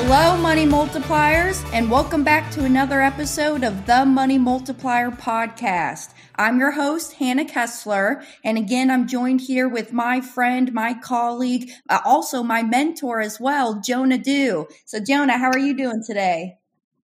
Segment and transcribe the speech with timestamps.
[0.00, 6.14] Hello, Money Multipliers, and welcome back to another episode of the Money Multiplier Podcast.
[6.36, 11.72] I'm your host, Hannah Kessler, and again, I'm joined here with my friend, my colleague,
[11.88, 14.68] uh, also my mentor as well, Jonah Dew.
[14.84, 16.58] So, Jonah, how are you doing today?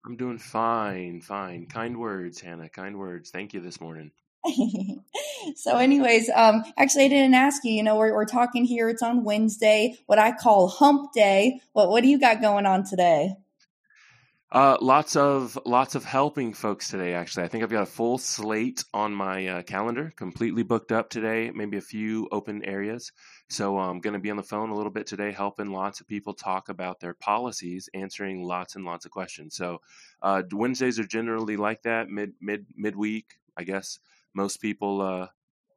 [0.06, 1.66] I'm doing fine, fine.
[1.66, 2.70] Kind words, Hannah.
[2.70, 3.32] Kind words.
[3.32, 4.12] Thank you this morning.
[5.56, 9.02] so anyways um actually i didn't ask you you know we're, we're talking here it's
[9.02, 13.36] on wednesday what i call hump day what what do you got going on today
[14.54, 17.16] uh, lots of lots of helping folks today.
[17.16, 21.10] Actually, I think I've got a full slate on my uh, calendar, completely booked up
[21.10, 21.50] today.
[21.50, 23.12] Maybe a few open areas.
[23.50, 26.08] So I'm going to be on the phone a little bit today, helping lots of
[26.08, 29.56] people talk about their policies, answering lots and lots of questions.
[29.56, 29.82] So
[30.22, 33.26] uh, Wednesdays are generally like that, mid mid midweek,
[33.58, 33.98] I guess
[34.34, 35.28] most people, uh,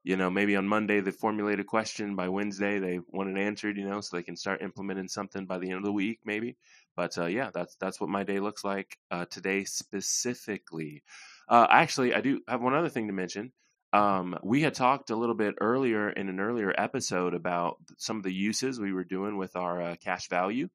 [0.02, 2.16] you know, maybe on Monday they formulate a question.
[2.16, 5.58] By Wednesday they want it answered, you know, so they can start implementing something by
[5.58, 6.56] the end of the week, maybe.
[6.94, 11.02] But uh, yeah, that's that's what my day looks like uh, today specifically.
[11.48, 13.52] Uh, actually, I do have one other thing to mention.
[13.92, 18.24] Um, we had talked a little bit earlier in an earlier episode about some of
[18.24, 20.68] the uses we were doing with our uh, cash value.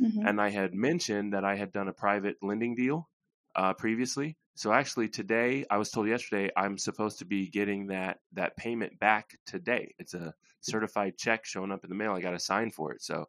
[0.00, 0.26] Mm-hmm.
[0.26, 3.08] And I had mentioned that I had done a private lending deal
[3.56, 4.36] uh, previously.
[4.58, 8.98] So actually today, I was told yesterday I'm supposed to be getting that that payment
[8.98, 9.94] back today.
[10.00, 12.10] It's a certified check showing up in the mail.
[12.10, 13.00] I got to sign for it.
[13.00, 13.26] So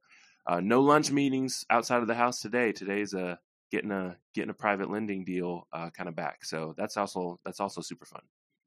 [0.48, 2.72] uh, no lunch meetings outside of the house today.
[2.72, 3.38] Today's a
[3.72, 6.46] getting a getting a private lending deal uh, kind of back.
[6.46, 8.24] So that's also that's also super fun.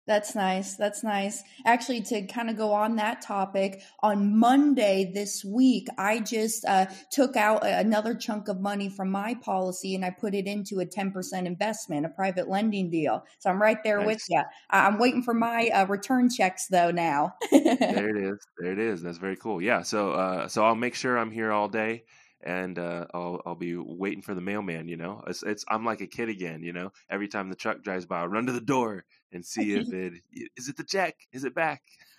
[0.07, 0.75] That's nice.
[0.75, 1.45] That's nice.
[1.65, 6.87] Actually, to kind of go on that topic, on Monday this week, I just uh,
[7.13, 10.87] took out another chunk of money from my policy and I put it into a
[10.87, 13.25] 10% investment, a private lending deal.
[13.39, 14.07] So I'm right there nice.
[14.07, 14.43] with you.
[14.71, 17.35] I'm waiting for my uh, return checks though now.
[17.53, 18.39] there it is.
[18.59, 19.03] There it is.
[19.03, 19.63] That's very cool.
[19.63, 19.83] Yeah.
[19.83, 22.03] So, uh, so I'll make sure I'm here all day
[22.43, 24.89] and uh, I'll I'll be waiting for the mailman.
[24.89, 26.63] You know, it's, it's I'm like a kid again.
[26.63, 29.75] You know, every time the truck drives by, I run to the door and see
[29.75, 30.15] if it
[30.57, 31.83] is it the check, is it back.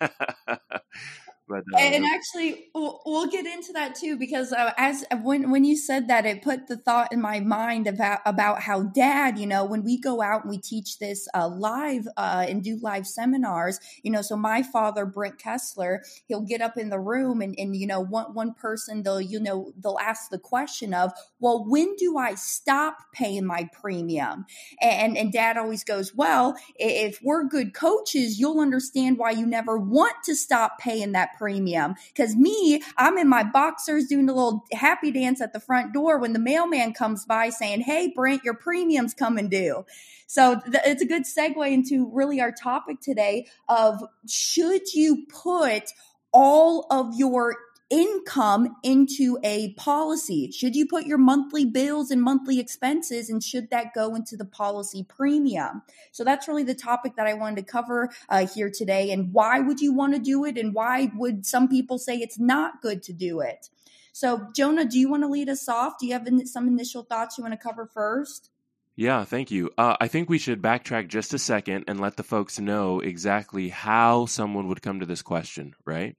[1.46, 5.64] But, uh, and actually, we'll, we'll, get into that too because uh, as when when
[5.64, 9.46] you said that, it put the thought in my mind about about how Dad, you
[9.46, 13.06] know, when we go out and we teach this uh, live uh, and do live
[13.06, 17.54] seminars, you know, so my father Brent Kessler, he'll get up in the room and
[17.58, 21.62] and you know one one person they'll you know they'll ask the question of, well,
[21.68, 24.46] when do I stop paying my premium?
[24.80, 29.76] And and Dad always goes, well, if we're good coaches, you'll understand why you never
[29.76, 31.94] want to stop paying that premium.
[32.08, 36.18] Because me, I'm in my boxers doing a little happy dance at the front door
[36.18, 39.84] when the mailman comes by saying, Hey, Brent, your premium's coming due.
[40.26, 45.90] So th- it's a good segue into really our topic today of should you put
[46.32, 47.56] all of your
[47.94, 50.50] income into a policy?
[50.50, 54.44] Should you put your monthly bills and monthly expenses and should that go into the
[54.44, 55.82] policy premium?
[56.10, 59.12] So that's really the topic that I wanted to cover uh, here today.
[59.12, 60.58] And why would you want to do it?
[60.58, 63.68] And why would some people say it's not good to do it?
[64.10, 65.98] So, Jonah, do you want to lead us off?
[66.00, 68.50] Do you have some initial thoughts you want to cover first?
[68.96, 69.70] Yeah, thank you.
[69.78, 73.68] Uh, I think we should backtrack just a second and let the folks know exactly
[73.68, 76.16] how someone would come to this question, right?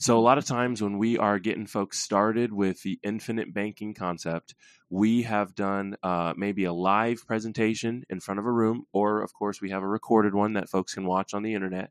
[0.00, 3.94] So, a lot of times when we are getting folks started with the infinite banking
[3.94, 4.54] concept,
[4.88, 9.34] we have done uh, maybe a live presentation in front of a room, or of
[9.34, 11.90] course, we have a recorded one that folks can watch on the internet.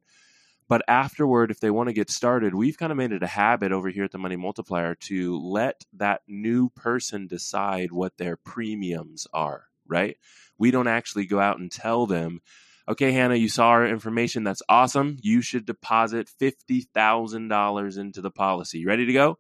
[0.70, 3.74] But afterward, if they want to get started, we've kind of made it a habit
[3.74, 9.28] over here at the Money Multiplier to let that new person decide what their premiums
[9.34, 10.16] are, right?
[10.58, 12.40] We don't actually go out and tell them,
[12.88, 14.44] okay, Hannah, you saw our information.
[14.44, 15.18] That's awesome.
[15.22, 18.80] You should deposit $50,000 into the policy.
[18.80, 19.40] You ready to go?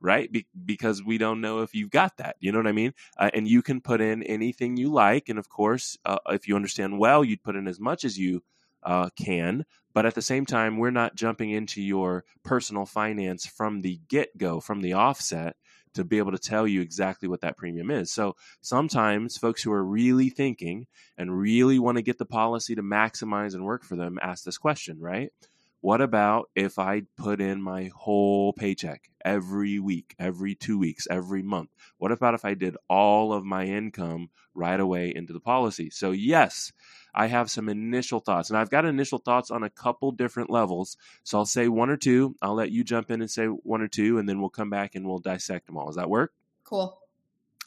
[0.00, 0.30] Right?
[0.30, 2.36] Be- because we don't know if you've got that.
[2.40, 2.94] You know what I mean?
[3.16, 5.28] Uh, and you can put in anything you like.
[5.28, 8.42] And of course, uh, if you understand well, you'd put in as much as you
[8.82, 9.64] uh, can.
[9.94, 14.36] But at the same time, we're not jumping into your personal finance from the get
[14.38, 15.56] go, from the offset
[15.98, 18.12] to be able to tell you exactly what that premium is.
[18.12, 20.86] So sometimes folks who are really thinking
[21.16, 24.58] and really want to get the policy to maximize and work for them ask this
[24.58, 25.32] question, right?
[25.80, 31.42] What about if I put in my whole paycheck every week, every two weeks, every
[31.42, 31.70] month?
[31.98, 35.90] What about if I did all of my income right away into the policy?
[35.90, 36.72] So, yes,
[37.14, 40.96] I have some initial thoughts, and I've got initial thoughts on a couple different levels.
[41.24, 42.34] So I'll say one or two.
[42.42, 44.94] I'll let you jump in and say one or two, and then we'll come back
[44.94, 45.86] and we'll dissect them all.
[45.86, 46.32] Does that work?
[46.64, 46.98] Cool.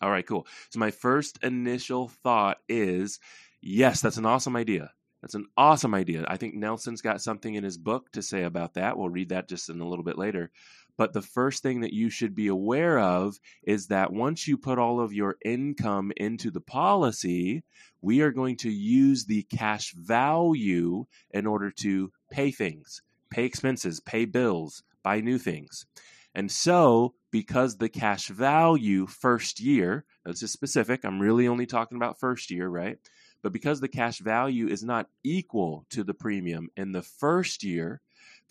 [0.02, 0.48] All right, cool.
[0.70, 3.20] So my first initial thought is
[3.62, 4.92] yes, that's an awesome idea.
[5.22, 6.26] That's an awesome idea.
[6.28, 8.98] I think Nelson's got something in his book to say about that.
[8.98, 10.52] We'll read that just in a little bit later.
[10.98, 14.80] But the first thing that you should be aware of is that once you put
[14.80, 17.64] all of your income into the policy,
[18.02, 24.00] we are going to use the cash value in order to pay things, pay expenses,
[24.00, 25.86] pay bills, buy new things.
[26.34, 31.98] And so, because the cash value first year, this is specific, I'm really only talking
[31.98, 32.98] about first year, right?
[33.42, 38.02] But because the cash value is not equal to the premium in the first year,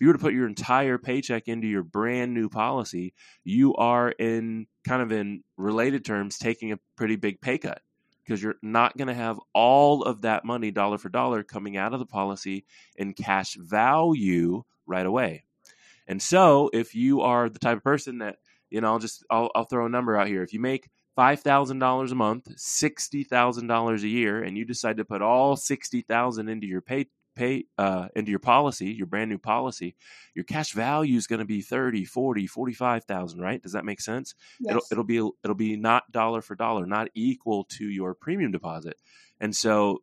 [0.01, 3.13] you were to put your entire paycheck into your brand new policy,
[3.43, 7.81] you are in kind of in related terms taking a pretty big pay cut
[8.25, 11.93] because you're not going to have all of that money dollar for dollar coming out
[11.93, 12.65] of the policy
[12.95, 15.43] in cash value right away.
[16.07, 18.37] And so, if you are the type of person that,
[18.71, 20.41] you know, I'll just I'll, I'll throw a number out here.
[20.41, 24.65] If you make five thousand dollars a month, sixty thousand dollars a year, and you
[24.65, 27.05] decide to put all sixty thousand into your pay
[27.35, 29.95] pay uh, into your policy, your brand new policy,
[30.33, 33.61] your cash value is going to be 30, 40, 45,000, right?
[33.61, 34.35] Does that make sense?
[34.59, 34.71] Yes.
[34.71, 38.97] It'll, it'll be, it'll be not dollar for dollar, not equal to your premium deposit.
[39.39, 40.01] And so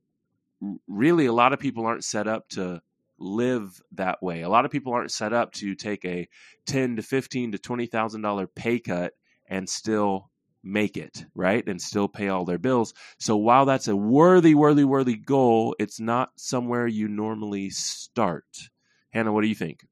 [0.87, 2.83] really a lot of people aren't set up to
[3.19, 4.43] live that way.
[4.43, 6.29] A lot of people aren't set up to take a
[6.67, 9.13] 10 to 15 to $20,000 pay cut
[9.49, 10.31] and still
[10.73, 11.67] make it, right?
[11.67, 12.95] And still pay all their bills.
[13.19, 18.45] So while that's a worthy, worthy, worthy goal, it's not somewhere you normally start.
[19.11, 19.87] Hannah, what do you think?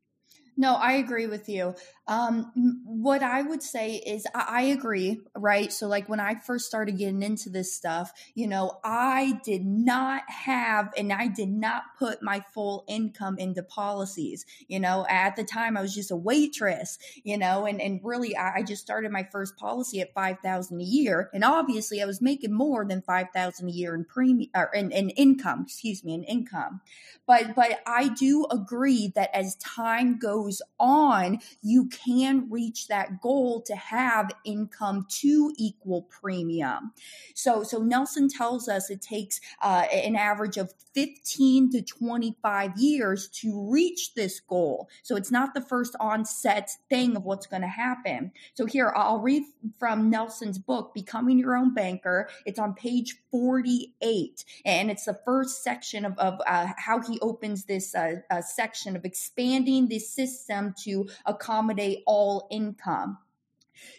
[0.58, 1.74] No, I agree with you.
[2.08, 5.72] Um, what I would say is I, I, agree, right?
[5.72, 10.22] So, like when I first started getting into this stuff, you know, I did not
[10.28, 14.46] have and I did not put my full income into policies.
[14.68, 18.36] You know, at the time I was just a waitress, you know, and, and really
[18.36, 21.28] I, I just started my first policy at 5000 a year.
[21.34, 25.10] And obviously I was making more than 5000 a year in premium or in, in
[25.10, 26.80] income, excuse me, in income.
[27.26, 30.45] But, but I do agree that as time goes
[30.78, 36.92] on, you can reach that goal to have income to equal premium.
[37.34, 43.28] So, so Nelson tells us it takes uh, an average of 15 to 25 years
[43.28, 44.88] to reach this goal.
[45.02, 48.32] So it's not the first onset thing of what's going to happen.
[48.54, 49.42] So here, I'll read
[49.78, 52.28] from Nelson's book, Becoming Your Own Banker.
[52.46, 57.64] It's on page 48, and it's the first section of, of uh, how he opens
[57.64, 60.35] this uh, uh section of expanding the system
[60.84, 63.18] to accommodate all income.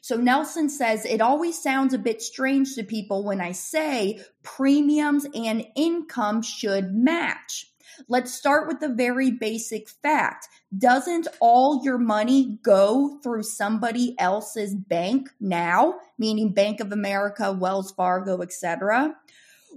[0.02, 5.26] So Nelson says it always sounds a bit strange to people when I say premiums
[5.36, 7.72] and income should match.
[8.08, 10.48] Let's start with the very basic fact.
[10.78, 17.92] Doesn't all your money go through somebody else's bank now, meaning Bank of America, Wells
[17.92, 19.16] Fargo, etc.?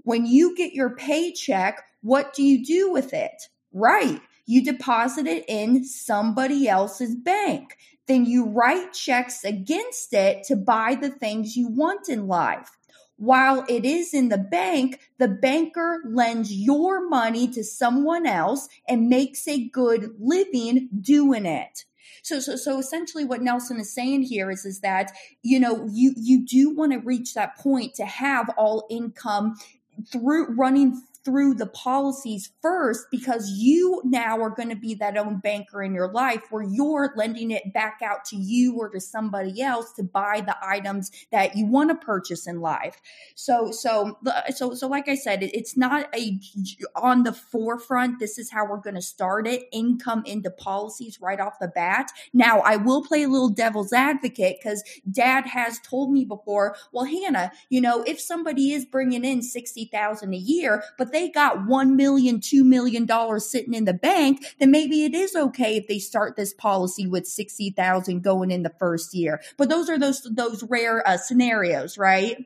[0.02, 3.48] When you get your paycheck, what do you do with it?
[3.72, 4.20] Right.
[4.50, 7.76] You deposit it in somebody else's bank
[8.10, 12.76] then you write checks against it to buy the things you want in life.
[13.16, 19.08] While it is in the bank, the banker lends your money to someone else and
[19.08, 21.84] makes a good living doing it.
[22.22, 25.12] So, so, so essentially what Nelson is saying here is, is that,
[25.42, 29.54] you know, you, you do want to reach that point to have all income
[30.10, 35.38] through running through the policies first because you now are going to be that own
[35.38, 39.60] banker in your life where you're lending it back out to you or to somebody
[39.60, 43.00] else to buy the items that you want to purchase in life.
[43.34, 44.18] So, so,
[44.54, 46.38] so, so, like I said, it's not a
[46.96, 48.18] on the forefront.
[48.18, 52.10] This is how we're going to start it income into policies right off the bat.
[52.32, 57.04] Now, I will play a little devil's advocate because dad has told me before, well,
[57.04, 61.96] Hannah, you know, if somebody is bringing in 60,000 a year, but they got one
[61.96, 65.98] million, two million dollars sitting in the bank, then maybe it is okay if they
[65.98, 69.40] start this policy with sixty thousand going in the first year.
[69.56, 72.44] But those are those those rare uh, scenarios, right?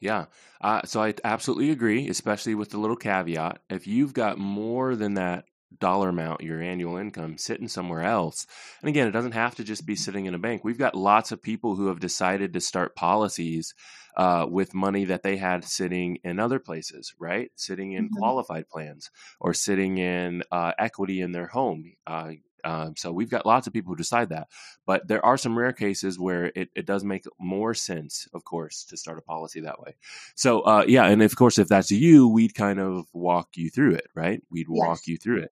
[0.00, 0.26] Yeah.
[0.60, 3.60] Uh, so I absolutely agree, especially with the little caveat.
[3.68, 5.44] If you've got more than that
[5.76, 8.46] dollar amount, your annual income, sitting somewhere else.
[8.80, 10.64] And again, it doesn't have to just be sitting in a bank.
[10.64, 13.74] We've got lots of people who have decided to start policies
[14.16, 17.50] uh, with money that they had sitting in other places, right?
[17.54, 18.18] Sitting in mm-hmm.
[18.18, 19.10] qualified plans
[19.40, 21.92] or sitting in uh, equity in their home.
[22.06, 22.32] Uh,
[22.64, 24.48] um, so we've got lots of people who decide that,
[24.86, 28.84] but there are some rare cases where it, it does make more sense, of course,
[28.84, 29.94] to start a policy that way.
[30.34, 33.94] So uh, yeah, and of course, if that's you, we'd kind of walk you through
[33.94, 34.42] it, right?
[34.50, 35.08] We'd walk yes.
[35.08, 35.52] you through it.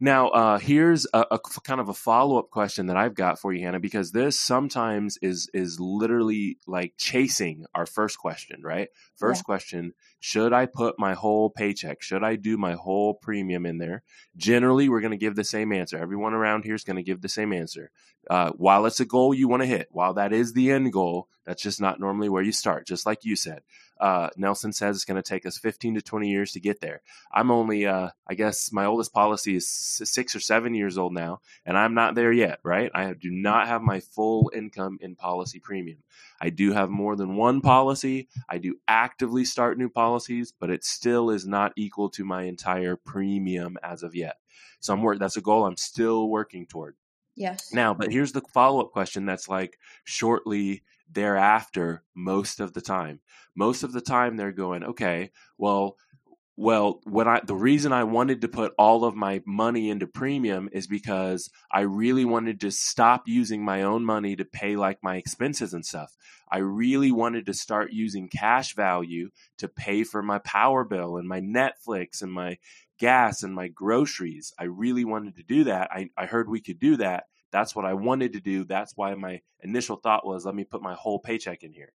[0.00, 3.52] Now, uh, here's a, a, kind of a follow up question that I've got for
[3.52, 8.90] you, Hannah, because this sometimes is is literally like chasing our first question, right?
[9.16, 9.44] First yeah.
[9.44, 12.00] question: Should I put my whole paycheck?
[12.00, 14.04] Should I do my whole premium in there?
[14.36, 15.98] Generally, we're going to give the same answer.
[15.98, 17.90] Everyone around here is going to give the same answer.
[18.30, 21.26] Uh, while it's a goal you want to hit, while that is the end goal,
[21.44, 22.86] that's just not normally where you start.
[22.86, 23.62] Just like you said,
[24.00, 27.02] uh, Nelson says it's going to take us 15 to 20 years to get there.
[27.32, 31.40] I'm only, uh, I guess, my oldest policy is six or seven years old now,
[31.64, 32.60] and I'm not there yet.
[32.62, 32.90] Right?
[32.94, 35.98] I do not have my full income in policy premium.
[36.40, 38.28] I do have more than one policy.
[38.48, 42.96] I do actively start new policies, but it still is not equal to my entire
[42.96, 44.36] premium as of yet.
[44.80, 45.18] So I'm work.
[45.18, 46.94] That's a goal I'm still working toward.
[47.34, 47.72] Yes.
[47.72, 53.20] Now, but here's the follow up question that's like shortly thereafter most of the time.
[53.54, 55.96] Most of the time they're going, okay, well,
[56.60, 60.68] well, when I the reason I wanted to put all of my money into premium
[60.72, 65.16] is because I really wanted to stop using my own money to pay like my
[65.16, 66.16] expenses and stuff.
[66.50, 71.28] I really wanted to start using cash value to pay for my power bill and
[71.28, 72.58] my Netflix and my
[72.98, 74.52] gas and my groceries.
[74.58, 75.92] I really wanted to do that.
[75.92, 77.26] I, I heard we could do that.
[77.52, 78.64] That's what I wanted to do.
[78.64, 81.92] That's why my initial thought was let me put my whole paycheck in here.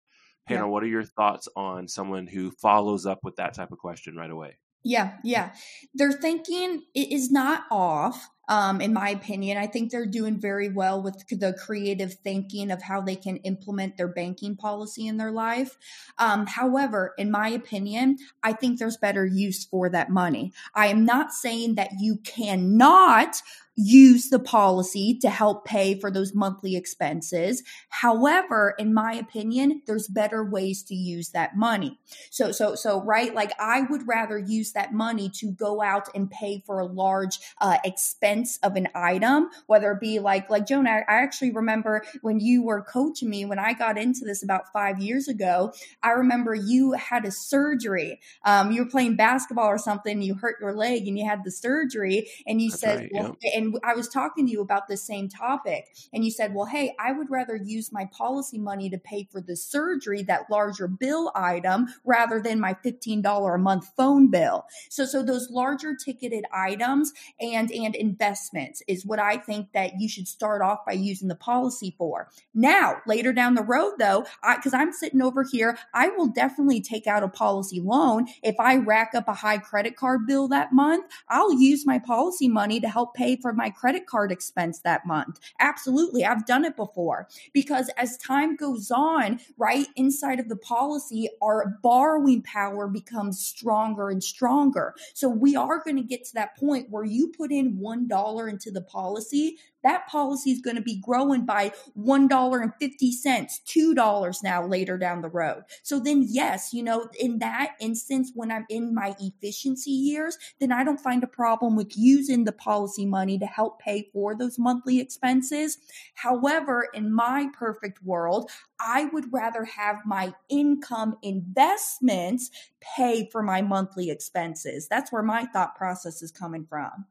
[0.46, 0.66] Hannah, yeah.
[0.66, 4.30] what are your thoughts on someone who follows up with that type of question right
[4.30, 4.58] away?
[4.84, 5.52] Yeah, yeah.
[5.94, 9.58] Their thinking is not off um, in my opinion.
[9.58, 13.96] I think they're doing very well with the creative thinking of how they can implement
[13.96, 15.78] their banking policy in their life.
[16.18, 20.52] Um, however, in my opinion, I think there's better use for that money.
[20.74, 23.42] I am not saying that you cannot
[23.74, 27.62] use the policy to help pay for those monthly expenses.
[27.88, 31.98] However, in my opinion, there's better ways to use that money.
[32.30, 33.34] So, so, so, right?
[33.34, 37.38] Like I would rather use that money to go out and pay for a large
[37.60, 40.86] uh, expense sense of an item, whether it be like like Joan.
[40.86, 44.72] I, I actually remember when you were coaching me when I got into this about
[44.72, 45.72] five years ago.
[46.02, 48.20] I remember you had a surgery.
[48.44, 50.22] Um, you were playing basketball or something.
[50.22, 52.28] You hurt your leg and you had the surgery.
[52.46, 53.58] And you That's said, right, well, yeah.
[53.58, 55.88] and I was talking to you about the same topic.
[56.12, 59.40] And you said, well, hey, I would rather use my policy money to pay for
[59.40, 64.64] the surgery, that larger bill item, rather than my fifteen dollar a month phone bill.
[64.88, 70.08] So, so those larger ticketed items and and investments is what I think that you
[70.08, 72.28] should start off by using the policy for.
[72.54, 74.24] Now, later down the road, though,
[74.56, 78.28] because I'm sitting over here, I will definitely take out a policy loan.
[78.42, 82.48] If I rack up a high credit card bill that month, I'll use my policy
[82.48, 85.40] money to help pay for my credit card expense that month.
[85.58, 86.24] Absolutely.
[86.24, 91.78] I've done it before because as time goes on, right inside of the policy, our
[91.82, 94.94] borrowing power becomes stronger and stronger.
[95.12, 98.11] So we are going to get to that point where you put in $1
[98.48, 104.96] into the policy, that policy is going to be growing by $1.50, $2 now later
[104.96, 105.64] down the road.
[105.82, 110.70] So then, yes, you know, in that instance, when I'm in my efficiency years, then
[110.72, 114.58] I don't find a problem with using the policy money to help pay for those
[114.58, 115.78] monthly expenses.
[116.14, 122.50] However, in my perfect world, I would rather have my income investments
[122.80, 124.88] pay for my monthly expenses.
[124.88, 127.06] That's where my thought process is coming from.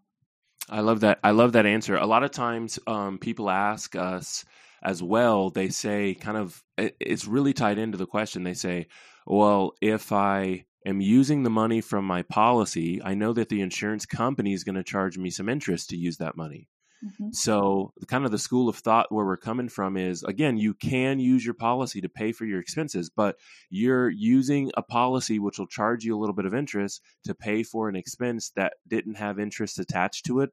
[0.71, 1.19] I love that.
[1.23, 1.95] I love that answer.
[1.95, 4.45] A lot of times, um, people ask us
[4.81, 5.49] as well.
[5.49, 8.43] They say, kind of, it's really tied into the question.
[8.43, 8.87] They say,
[9.27, 14.05] "Well, if I am using the money from my policy, I know that the insurance
[14.05, 16.67] company is going to charge me some interest to use that money.
[17.03, 17.29] Mm-hmm.
[17.31, 21.19] So, kind of the school of thought where we're coming from is again, you can
[21.19, 23.37] use your policy to pay for your expenses, but
[23.71, 27.63] you're using a policy which will charge you a little bit of interest to pay
[27.63, 30.51] for an expense that didn't have interest attached to it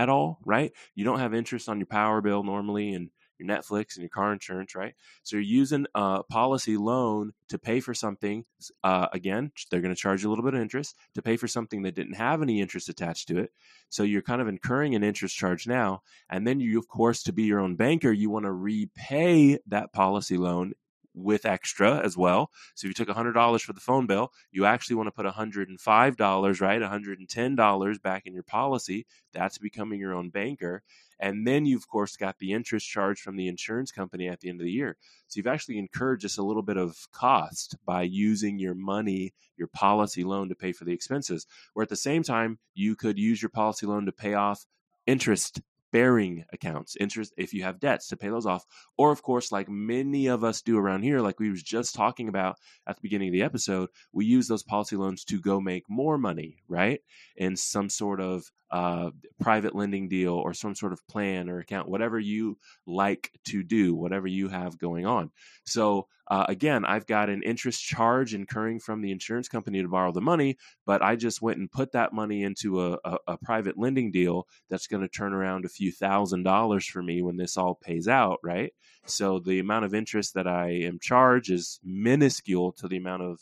[0.00, 0.72] at all, right?
[0.94, 4.32] You don't have interest on your power bill normally and your Netflix and your car
[4.32, 4.94] insurance, right?
[5.24, 8.46] So you're using a policy loan to pay for something.
[8.82, 11.46] Uh, again, they're going to charge you a little bit of interest to pay for
[11.46, 13.52] something that didn't have any interest attached to it.
[13.90, 16.00] So you're kind of incurring an interest charge now.
[16.30, 19.92] And then you, of course, to be your own banker, you want to repay that
[19.92, 20.72] policy loan
[21.14, 22.50] with extra as well.
[22.74, 26.60] So if you took $100 for the phone bill, you actually want to put $105,
[26.60, 26.82] right?
[26.82, 29.06] $110 back in your policy.
[29.32, 30.82] That's becoming your own banker.
[31.18, 34.48] And then you, of course, got the interest charge from the insurance company at the
[34.48, 34.96] end of the year.
[35.28, 39.68] So you've actually incurred just a little bit of cost by using your money, your
[39.68, 41.46] policy loan to pay for the expenses.
[41.74, 44.64] Where at the same time, you could use your policy loan to pay off
[45.06, 45.60] interest
[45.92, 48.64] bearing accounts, interest if you have debts to pay those off,
[48.96, 52.28] or of course, like many of us do around here, like we was just talking
[52.28, 52.56] about
[52.86, 56.18] at the beginning of the episode, we use those policy loans to go make more
[56.18, 57.00] money, right?
[57.36, 61.88] In some sort of uh, private lending deal or some sort of plan or account,
[61.88, 62.56] whatever you
[62.86, 65.30] like to do, whatever you have going on.
[65.64, 70.12] So, uh, again, I've got an interest charge incurring from the insurance company to borrow
[70.12, 70.56] the money,
[70.86, 74.46] but I just went and put that money into a, a, a private lending deal
[74.68, 78.06] that's going to turn around a few thousand dollars for me when this all pays
[78.06, 78.72] out, right?
[79.06, 83.40] So, the amount of interest that I am charged is minuscule to the amount of,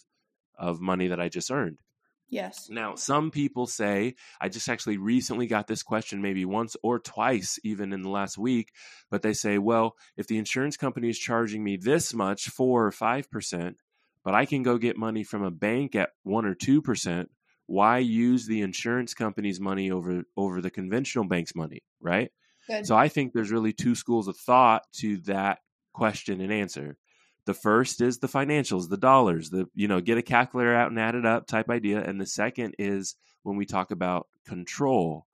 [0.59, 1.77] of money that I just earned.
[2.31, 2.69] Yes.
[2.71, 7.59] Now, some people say, I just actually recently got this question maybe once or twice,
[7.65, 8.73] even in the last week,
[9.11, 12.91] but they say, well, if the insurance company is charging me this much, four or
[12.91, 13.75] 5%,
[14.25, 17.27] but I can go get money from a bank at one or 2%,
[17.67, 22.31] why use the insurance company's money over, over the conventional bank's money, right?
[22.67, 22.87] Good.
[22.87, 25.61] So I think there's really two schools of thought to that
[25.95, 26.97] question and answer.
[27.49, 31.01] The first is the financials, the dollars, the you know, get a calculator out and
[31.01, 31.99] add it up type idea.
[31.99, 35.25] And the second is when we talk about control.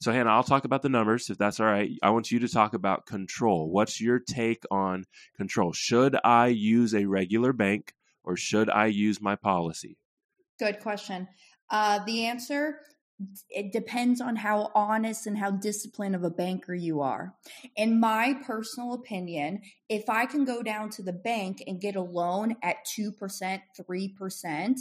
[0.00, 1.90] So Hannah, I'll talk about the numbers if that's all right.
[2.00, 3.68] I want you to talk about control.
[3.72, 5.04] What's your take on
[5.36, 5.72] control?
[5.72, 9.98] Should I use a regular bank or should I use my policy?
[10.60, 11.26] Good question.
[11.70, 12.82] Uh, the answer
[13.50, 17.34] it depends on how honest and how disciplined of a banker you are.
[17.76, 22.02] In my personal opinion, if I can go down to the bank and get a
[22.02, 24.80] loan at 2%, 3%,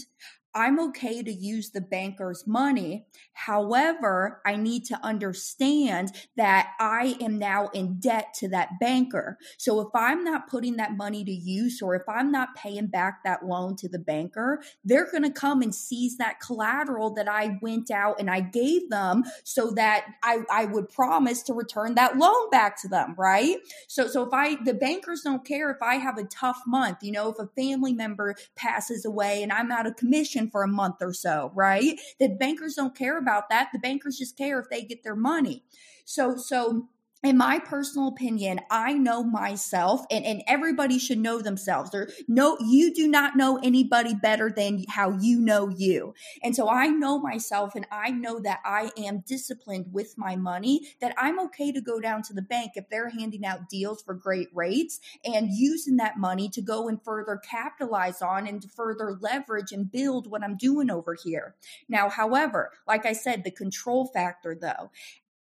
[0.56, 3.06] I'm okay to use the banker's money.
[3.34, 9.38] However, I need to understand that I am now in debt to that banker.
[9.58, 13.24] So if I'm not putting that money to use or if I'm not paying back
[13.24, 17.58] that loan to the banker, they're going to come and seize that collateral that I
[17.62, 22.18] went out and I gave them so that I, I would promise to return that
[22.18, 23.58] loan back to them, right?
[23.88, 27.12] So so if I the bankers don't care if I have a tough month, you
[27.12, 30.98] know, if a family member passes away and I'm out of commission for a month
[31.02, 32.00] or so, right?
[32.20, 33.70] That bankers don't care about that.
[33.74, 35.64] The bankers just care if they get their money.
[36.06, 36.90] So, so
[37.24, 41.96] in my personal opinion, I know myself and, and everybody should know themselves.
[41.96, 46.14] Or no, you do not know anybody better than how you know you.
[46.44, 50.90] And so I know myself and I know that I am disciplined with my money,
[51.00, 54.14] that I'm okay to go down to the bank if they're handing out deals for
[54.14, 59.18] great rates and using that money to go and further capitalize on and to further
[59.22, 61.56] leverage and build what I'm doing over here.
[61.88, 64.92] Now, however, like I said, the control factor though,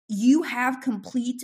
[0.08, 1.44] you have complete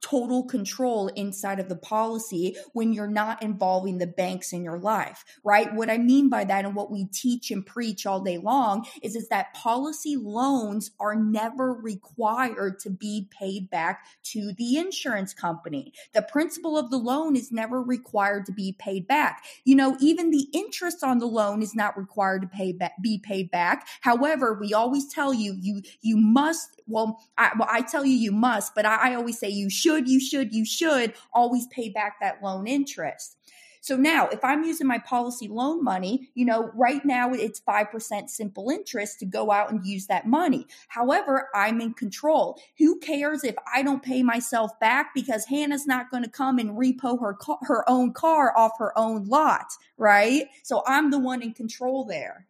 [0.00, 5.24] total control inside of the policy when you're not involving the banks in your life,
[5.42, 5.74] right?
[5.74, 9.16] What I mean by that and what we teach and preach all day long is,
[9.16, 15.92] is that policy loans are never required to be paid back to the insurance company.
[16.12, 19.44] The principal of the loan is never required to be paid back.
[19.64, 23.18] You know, even the interest on the loan is not required to pay back, be
[23.18, 23.88] paid back.
[24.02, 28.32] However, we always tell you, you, you must, well, I, well, I tell you, you
[28.32, 31.88] must, but I, I always say you should should, you should, you should always pay
[31.88, 33.36] back that loan interest.
[33.80, 38.28] So now, if I'm using my policy loan money, you know, right now it's 5%
[38.28, 40.66] simple interest to go out and use that money.
[40.88, 42.60] However, I'm in control.
[42.78, 46.70] Who cares if I don't pay myself back because Hannah's not going to come and
[46.70, 50.46] repo her car, her own car off her own lot, right?
[50.64, 52.48] So I'm the one in control there.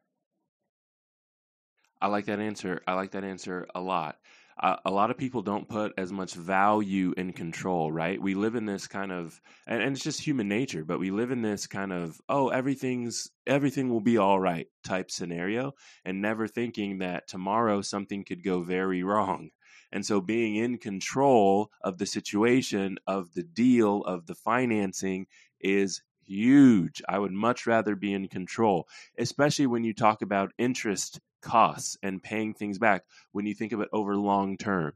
[2.00, 2.80] I like that answer.
[2.86, 4.16] I like that answer a lot
[4.58, 8.20] uh, a lot of people don't put as much value in control, right?
[8.20, 11.30] We live in this kind of, and, and, it's just human nature, but we live
[11.30, 16.48] in this kind of, oh, everything's, everything will be all right type scenario, and never
[16.48, 19.50] thinking that tomorrow something could go very wrong.
[19.92, 25.26] And so being in control of the situation, of the deal, of the financing
[25.60, 27.02] is huge.
[27.08, 28.88] I would much rather be in control,
[29.18, 33.80] especially when you talk about interest costs and paying things back when you think of
[33.80, 34.92] it over long term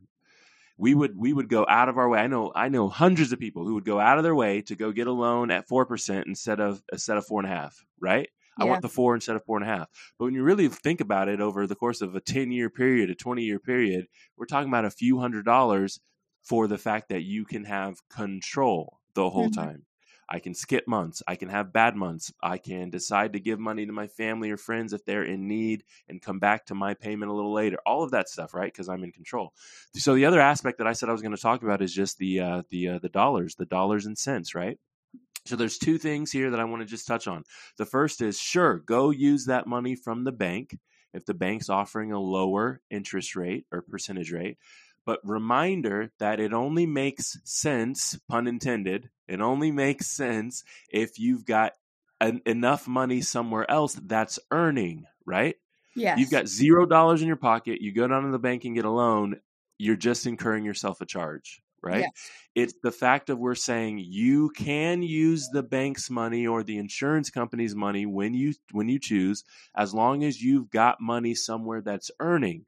[0.81, 2.21] we would we would go out of our way.
[2.21, 4.75] I know I know hundreds of people who would go out of their way to
[4.75, 7.85] go get a loan at four percent instead of instead of four and a half.
[8.01, 8.31] Right?
[8.59, 8.65] Yeah.
[8.65, 9.89] I want the four instead of four and a half.
[10.19, 13.11] But when you really think about it over the course of a ten year period,
[13.11, 14.07] a twenty year period,
[14.39, 16.01] we're talking about a few hundred dollars
[16.43, 19.61] for the fact that you can have control the whole mm-hmm.
[19.61, 19.85] time.
[20.31, 21.23] I can skip months.
[21.27, 22.33] I can have bad months.
[22.41, 25.85] I can decide to give money to my family or friends if they're in need
[26.09, 27.79] and come back to my payment a little later.
[27.85, 28.73] All of that stuff, right?
[28.73, 29.53] Because I'm in control.
[29.95, 32.19] So the other aspect that I said I was going to talk about is just
[32.19, 34.79] the uh, the uh, the dollars, the dollars and cents, right?
[35.47, 37.45] So there's two things here that I want to just touch on.
[37.79, 40.77] The first is sure, go use that money from the bank
[41.13, 44.59] if the bank's offering a lower interest rate or percentage rate.
[45.07, 51.45] But reminder that it only makes sense, pun intended, it only makes sense if you've
[51.45, 51.73] got
[52.21, 55.57] an, enough money somewhere else that's earning, right?
[55.97, 56.19] Yes.
[56.19, 57.81] You've got zero dollars in your pocket.
[57.81, 59.41] You go down to the bank and get a loan.
[59.79, 62.01] You're just incurring yourself a charge, right?
[62.01, 62.31] Yes.
[62.55, 67.31] It's the fact of we're saying you can use the bank's money or the insurance
[67.31, 72.11] company's money when you when you choose, as long as you've got money somewhere that's
[72.21, 72.67] earning.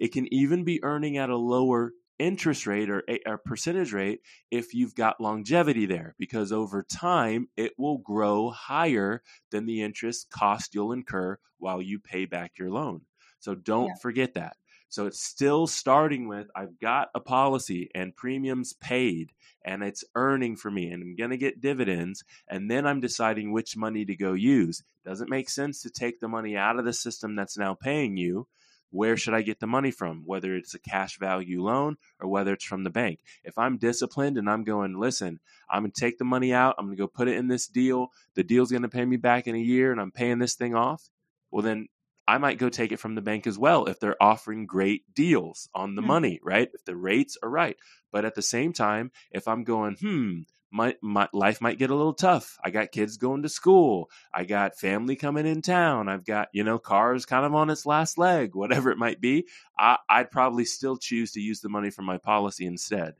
[0.00, 4.74] It can even be earning at a lower interest rate or a, percentage rate if
[4.74, 10.74] you've got longevity there because over time it will grow higher than the interest cost
[10.74, 13.02] you'll incur while you pay back your loan.
[13.38, 13.94] So don't yeah.
[14.02, 14.56] forget that.
[14.90, 19.32] So it's still starting with I've got a policy and premiums paid
[19.64, 23.52] and it's earning for me and I'm going to get dividends and then I'm deciding
[23.52, 24.82] which money to go use.
[25.04, 28.46] Doesn't make sense to take the money out of the system that's now paying you
[28.90, 30.22] where should I get the money from?
[30.26, 33.20] Whether it's a cash value loan or whether it's from the bank.
[33.44, 36.86] If I'm disciplined and I'm going, listen, I'm going to take the money out, I'm
[36.86, 39.46] going to go put it in this deal, the deal's going to pay me back
[39.46, 41.08] in a year and I'm paying this thing off,
[41.50, 41.88] well, then
[42.26, 45.68] I might go take it from the bank as well if they're offering great deals
[45.74, 46.08] on the mm-hmm.
[46.08, 46.68] money, right?
[46.72, 47.76] If the rates are right.
[48.12, 50.40] But at the same time, if I'm going, hmm,
[50.70, 52.58] my, my life might get a little tough.
[52.64, 54.10] I got kids going to school.
[54.32, 56.08] I got family coming in town.
[56.08, 59.46] I've got, you know, cars kind of on its last leg, whatever it might be.
[59.78, 63.14] I, would probably still choose to use the money from my policy instead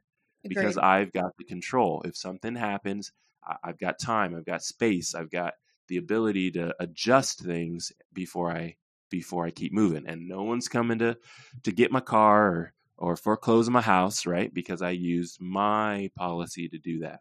[0.45, 0.55] Agreed.
[0.55, 2.03] because I've got the control.
[2.05, 3.13] If something happens,
[3.45, 5.55] I, I've got time, I've got space, I've got
[5.89, 8.77] the ability to adjust things before I
[9.11, 10.07] before I keep moving.
[10.07, 11.19] And no one's coming to
[11.65, 14.53] to get my car or or foreclose my house, right?
[14.53, 17.21] Because I used my policy to do that.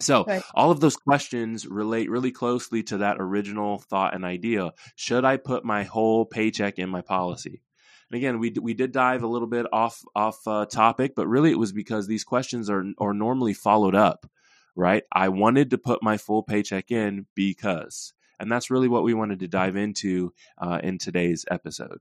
[0.00, 4.72] So, all of those questions relate really closely to that original thought and idea.
[4.96, 7.62] Should I put my whole paycheck in my policy?
[8.10, 11.50] And again, we we did dive a little bit off off uh, topic, but really
[11.50, 14.26] it was because these questions are are normally followed up,
[14.74, 15.04] right?
[15.12, 19.38] I wanted to put my full paycheck in because, and that's really what we wanted
[19.40, 22.00] to dive into uh, in today's episode.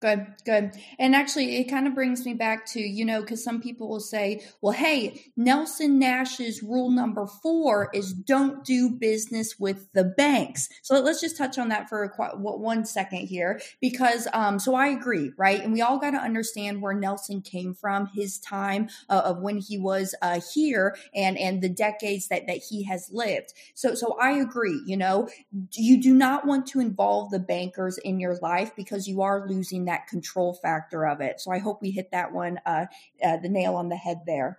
[0.00, 0.76] Good, good.
[1.00, 3.98] And actually, it kind of brings me back to, you know, because some people will
[3.98, 10.68] say, well, hey, Nelson Nash's rule number four is don't do business with the banks.
[10.84, 14.86] So let's just touch on that for a, one second here, because, um, so I
[14.86, 15.60] agree, right?
[15.60, 19.58] And we all got to understand where Nelson came from, his time uh, of when
[19.58, 23.52] he was uh, here and, and the decades that, that he has lived.
[23.74, 25.28] So, so I agree, you know,
[25.72, 29.87] you do not want to involve the bankers in your life because you are losing
[29.88, 31.40] that control factor of it.
[31.40, 32.86] So I hope we hit that one, uh,
[33.24, 34.58] uh, the nail on the head there.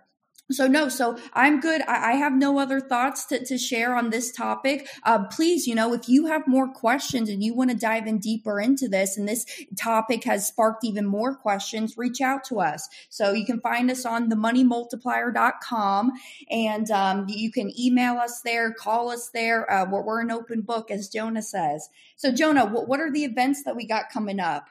[0.50, 1.82] So no, so I'm good.
[1.82, 4.88] I, I, have no other thoughts to, to share on this topic.
[5.04, 8.18] Uh, please, you know, if you have more questions and you want to dive in
[8.18, 9.46] deeper into this, and this
[9.78, 12.88] topic has sparked even more questions, reach out to us.
[13.10, 16.12] So you can find us on themoneymultiplier.com
[16.50, 19.70] and um, you can email us there, call us there.
[19.70, 21.88] Uh, we're, we're an open book, as Jonah says.
[22.16, 24.66] So Jonah, what, what are the events that we got coming up?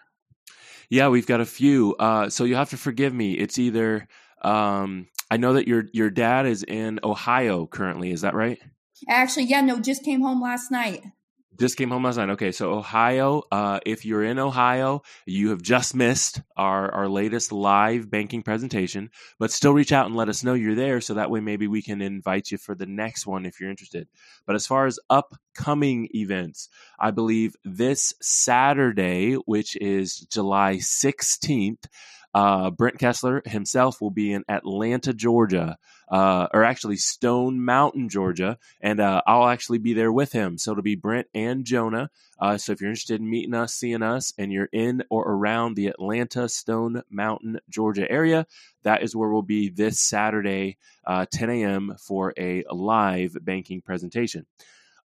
[0.89, 1.95] Yeah, we've got a few.
[1.99, 3.34] Uh, so you have to forgive me.
[3.34, 4.08] It's either
[4.41, 8.12] um, I know that your your dad is in Ohio currently.
[8.12, 8.60] Is that right?
[9.08, 11.04] Actually, yeah, no, just came home last night.
[11.60, 12.30] Just came home last night.
[12.30, 13.43] Okay, so Ohio.
[13.52, 19.10] Uh, if you're in Ohio, you have just missed our our latest live banking presentation.
[19.39, 21.82] But still, reach out and let us know you're there, so that way maybe we
[21.82, 24.08] can invite you for the next one if you're interested.
[24.48, 31.88] But as far as upcoming events, I believe this Saturday, which is July 16th.
[32.34, 35.78] Uh, Brent Kessler himself will be in Atlanta, Georgia,
[36.12, 40.58] uh, or actually Stone Mountain, Georgia, and uh, I'll actually be there with him.
[40.58, 42.10] So it'll be Brent and Jonah.
[42.39, 45.76] Uh, so if you're interested in meeting us, seeing us, and you're in or around
[45.76, 48.46] the Atlanta, Stone Mountain, Georgia area,
[48.84, 51.96] that is where we'll be this Saturday, uh, 10 a.m.
[52.00, 54.46] for a live banking presentation.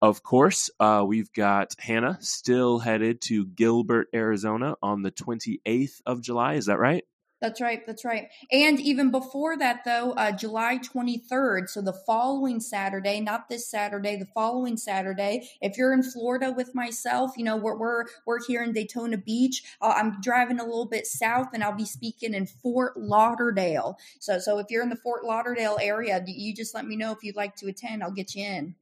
[0.02, 6.24] Of course, uh, we've got Hannah still headed to Gilbert, Arizona on the 28th of
[6.24, 6.56] July.
[6.56, 7.04] Is that right?
[7.42, 7.84] That's right.
[7.88, 8.30] That's right.
[8.52, 14.16] And even before that, though, uh, July 23rd, so the following Saturday, not this Saturday,
[14.16, 18.62] the following Saturday, if you're in Florida with myself, you know, we're, we're, we're here
[18.62, 19.64] in Daytona Beach.
[19.82, 23.98] Uh, I'm driving a little bit south and I'll be speaking in Fort Lauderdale.
[24.20, 27.24] So, so if you're in the Fort Lauderdale area, you just let me know if
[27.24, 28.04] you'd like to attend.
[28.04, 28.76] I'll get you in.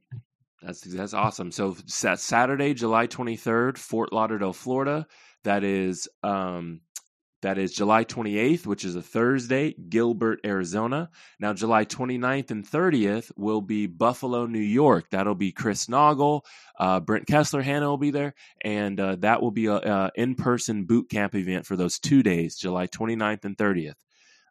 [0.62, 1.54] That's that's awesome.
[1.54, 5.08] So Saturday, July 23rd, Fort Lauderdale, Florida.
[5.44, 6.82] That is um,
[7.42, 11.10] that is July 28th, which is a Thursday, Gilbert, Arizona.
[11.40, 15.06] Now, July 29th and 30th will be Buffalo, New York.
[15.12, 16.42] That'll be Chris Naugle,
[16.80, 20.86] uh, Brent Kessler, Hannah will be there, and uh, that will be an in person
[20.86, 23.96] boot camp event for those two days, July 29th and 30th.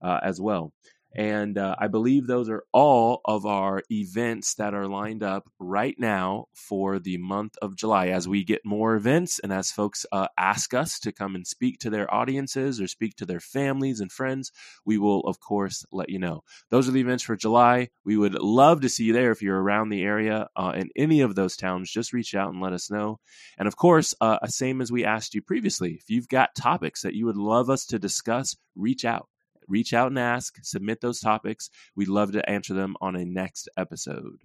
[0.03, 0.73] uh, as well.
[1.19, 5.97] And uh, I believe those are all of our events that are lined up right
[5.99, 8.11] now for the month of July.
[8.11, 11.81] As we get more events and as folks uh, ask us to come and speak
[11.81, 14.53] to their audiences or speak to their families and friends,
[14.85, 16.45] we will, of course, let you know.
[16.71, 17.89] Those are the events for July.
[18.05, 21.23] We would love to see you there if you're around the area uh, in any
[21.23, 21.91] of those towns.
[21.91, 23.19] Just reach out and let us know.
[23.59, 27.15] And of course, uh, same as we asked you previously, if you've got topics that
[27.15, 29.29] you would love us to discuss, reach out
[29.69, 31.71] reach out and ask, submit those topics.
[31.95, 34.43] We'd love to answer them on a next episode.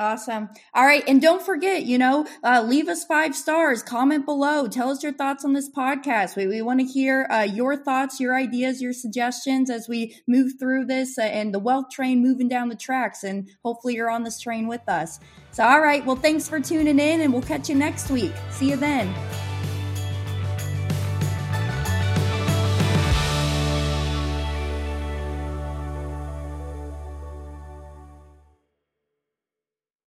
[0.00, 0.48] Awesome.
[0.74, 1.02] All right.
[1.08, 5.12] And don't forget, you know, uh, leave us five stars, comment below, tell us your
[5.12, 6.36] thoughts on this podcast.
[6.36, 10.52] We, we want to hear uh, your thoughts, your ideas, your suggestions as we move
[10.60, 13.24] through this uh, and the wealth train moving down the tracks.
[13.24, 15.18] And hopefully you're on this train with us.
[15.50, 16.06] So, all right.
[16.06, 18.32] Well, thanks for tuning in and we'll catch you next week.
[18.52, 19.12] See you then.